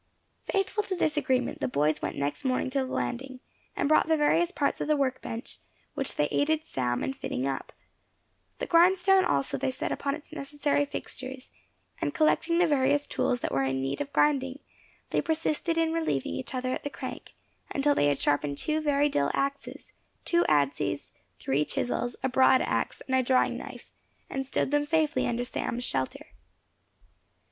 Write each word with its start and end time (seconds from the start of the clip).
Faithful 0.51 0.81
to 0.81 0.95
this 0.95 1.15
agreement, 1.15 1.59
the 1.61 1.67
boys 1.67 2.01
went 2.01 2.15
next 2.17 2.43
morning 2.43 2.71
to 2.71 2.79
the 2.79 2.91
landing, 2.91 3.39
and 3.75 3.87
brought 3.87 4.07
the 4.07 4.17
various 4.17 4.49
parts 4.49 4.81
of 4.81 4.87
the 4.87 4.95
work 4.97 5.21
bench, 5.21 5.59
which 5.93 6.15
they 6.15 6.27
aided 6.31 6.65
Sam 6.65 7.03
in 7.03 7.13
fitting 7.13 7.45
up. 7.45 7.71
The 8.57 8.65
grindstone 8.65 9.23
also 9.23 9.59
they 9.59 9.69
set 9.69 9.91
upon 9.91 10.15
its 10.15 10.33
necessary 10.33 10.85
fixtures; 10.85 11.49
and 12.01 12.15
collecting 12.15 12.57
the 12.57 12.65
various 12.65 13.05
tools 13.05 13.41
that 13.41 13.51
were 13.51 13.61
in 13.61 13.79
need 13.79 14.01
of 14.01 14.11
grinding, 14.11 14.57
they 15.11 15.21
persisted 15.21 15.77
in 15.77 15.93
relieving 15.93 16.33
each 16.33 16.55
other 16.55 16.73
at 16.73 16.81
the 16.83 16.89
crank, 16.89 17.33
until 17.69 17.93
they 17.93 18.07
had 18.07 18.19
sharpened 18.19 18.57
two 18.57 18.81
very 18.81 19.07
dull 19.07 19.29
axes, 19.35 19.93
two 20.25 20.43
adzes, 20.49 21.11
three 21.37 21.63
chisels, 21.63 22.15
a 22.23 22.27
broad 22.27 22.63
ax, 22.63 23.03
and 23.07 23.13
a 23.15 23.21
drawing 23.21 23.55
knife, 23.55 23.91
and 24.31 24.47
stowed 24.47 24.71
them 24.71 24.83
safely 24.83 25.27
under 25.27 25.45
Sam's 25.45 25.83
shelter. 25.83 26.25